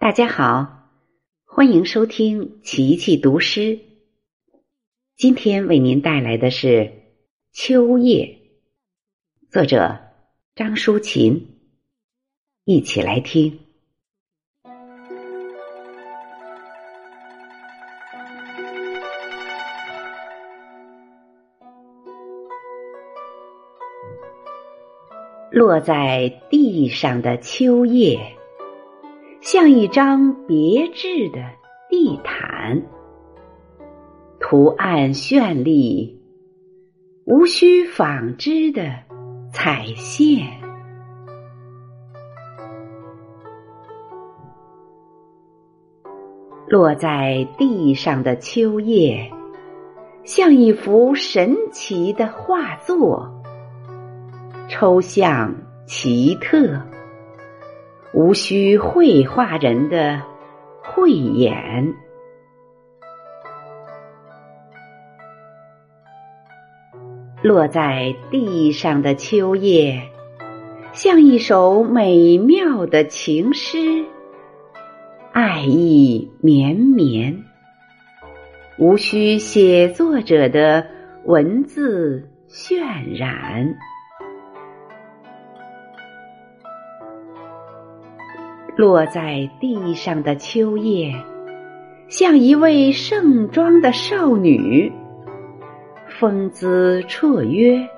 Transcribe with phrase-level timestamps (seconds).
[0.00, 0.88] 大家好，
[1.44, 3.78] 欢迎收听琪琪读诗。
[5.14, 6.68] 今天为您带来的是
[7.52, 8.40] 《秋夜》，
[9.52, 10.00] 作者
[10.54, 11.58] 张淑琴。
[12.64, 13.60] 一起来听。
[25.50, 28.39] 落在地上的秋叶。
[29.40, 31.40] 像一张别致的
[31.88, 32.82] 地毯，
[34.38, 36.20] 图案绚丽，
[37.24, 38.82] 无需纺织的
[39.50, 40.46] 彩线，
[46.68, 49.32] 落在地上的秋叶，
[50.22, 53.26] 像一幅神奇的画作，
[54.68, 55.54] 抽象
[55.86, 56.78] 奇特。
[58.12, 60.20] 无需绘画人的
[60.82, 61.94] 慧眼，
[67.40, 70.02] 落在地上的秋叶，
[70.92, 74.04] 像一首美妙的情诗，
[75.32, 77.44] 爱意绵绵。
[78.76, 80.84] 无需写作者的
[81.24, 83.76] 文字渲染。
[88.76, 91.12] 落在地上的秋叶，
[92.08, 94.92] 像一位盛装的少女，
[96.08, 97.88] 风姿绰约，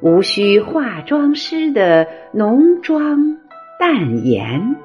[0.00, 3.38] 无需化妆师的浓妆
[3.78, 4.76] 淡颜。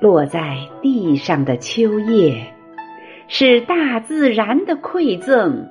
[0.00, 2.52] 落在地上的秋叶，
[3.28, 5.68] 是大自然的馈赠。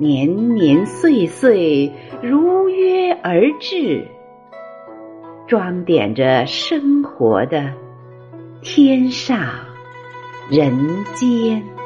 [0.00, 4.04] 年年岁岁如约而至，
[5.46, 7.72] 装点着生活的
[8.60, 9.38] 天上
[10.50, 11.77] 人间。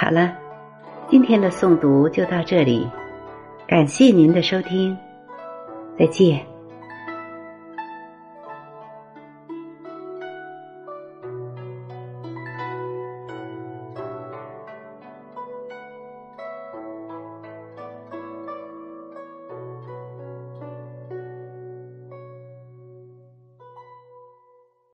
[0.00, 0.32] 好了，
[1.08, 2.88] 今天的诵读就到这里，
[3.66, 4.96] 感谢您的收听，
[5.98, 6.57] 再见。